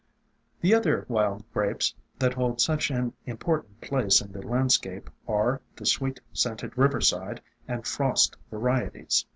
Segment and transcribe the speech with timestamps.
[0.61, 5.61] The other Wild Grapes that hold such an im portant place in the landscape are
[5.75, 9.27] the Sweet scented Riverside, and Frost varieties.